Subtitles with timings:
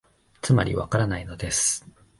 [0.41, 1.85] つまり、わからないのです